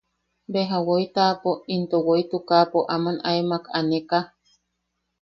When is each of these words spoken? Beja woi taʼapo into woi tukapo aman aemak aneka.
Beja 0.51 0.77
woi 0.87 1.03
taʼapo 1.15 1.51
into 1.73 1.97
woi 2.07 2.21
tukapo 2.31 2.79
aman 2.93 3.17
aemak 3.29 3.63
aneka. 3.77 4.19